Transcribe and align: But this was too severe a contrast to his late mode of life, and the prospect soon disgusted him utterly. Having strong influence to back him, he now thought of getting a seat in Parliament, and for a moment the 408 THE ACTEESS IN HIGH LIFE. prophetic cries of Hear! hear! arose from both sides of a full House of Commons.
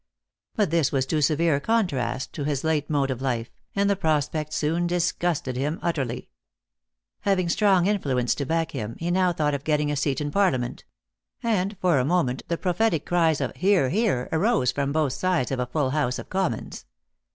But 0.55 0.71
this 0.71 0.91
was 0.91 1.05
too 1.05 1.21
severe 1.21 1.57
a 1.57 1.61
contrast 1.61 2.33
to 2.33 2.43
his 2.43 2.63
late 2.63 2.89
mode 2.89 3.11
of 3.11 3.21
life, 3.21 3.51
and 3.75 3.87
the 3.87 3.95
prospect 3.95 4.51
soon 4.51 4.87
disgusted 4.87 5.55
him 5.55 5.77
utterly. 5.83 6.31
Having 7.19 7.49
strong 7.49 7.85
influence 7.85 8.33
to 8.33 8.45
back 8.47 8.71
him, 8.71 8.95
he 8.97 9.11
now 9.11 9.31
thought 9.31 9.53
of 9.53 9.63
getting 9.63 9.91
a 9.91 9.95
seat 9.95 10.19
in 10.19 10.31
Parliament, 10.31 10.85
and 11.43 11.77
for 11.79 11.99
a 11.99 12.03
moment 12.03 12.41
the 12.47 12.57
408 12.57 13.05
THE 13.05 13.15
ACTEESS 13.15 13.15
IN 13.15 13.15
HIGH 13.15 13.27
LIFE. 13.27 13.31
prophetic 13.31 13.53
cries 13.53 13.55
of 13.55 13.61
Hear! 13.61 13.89
hear! 13.89 14.29
arose 14.31 14.71
from 14.71 14.91
both 14.91 15.13
sides 15.13 15.51
of 15.51 15.59
a 15.59 15.67
full 15.67 15.91
House 15.91 16.17
of 16.17 16.29
Commons. 16.31 16.85